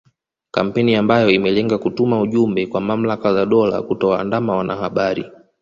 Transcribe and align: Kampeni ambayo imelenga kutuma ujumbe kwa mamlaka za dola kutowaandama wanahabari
Kampeni 0.51 0.95
ambayo 0.95 1.29
imelenga 1.29 1.77
kutuma 1.77 2.19
ujumbe 2.21 2.67
kwa 2.67 2.81
mamlaka 2.81 3.33
za 3.33 3.45
dola 3.45 3.81
kutowaandama 3.81 4.55
wanahabari 4.55 5.25